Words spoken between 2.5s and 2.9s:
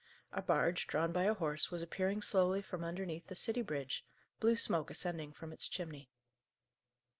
from